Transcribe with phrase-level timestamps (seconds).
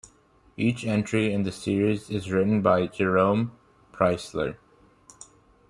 [0.57, 3.51] Each entry in the series is written by Jerome
[3.93, 4.57] Preisler.